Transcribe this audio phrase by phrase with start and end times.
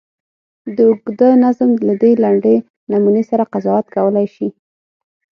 [0.75, 2.55] د اوږده نظم له دې لنډې
[2.91, 4.47] نمونې سړی قضاوت کولای شي.